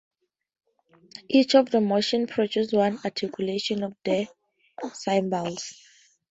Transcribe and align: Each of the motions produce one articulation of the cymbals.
Each 1.29 1.53
of 1.53 1.69
the 1.69 1.79
motions 1.79 2.31
produce 2.31 2.71
one 2.71 2.97
articulation 3.05 3.83
of 3.83 3.93
the 4.03 4.27
cymbals. 4.95 5.75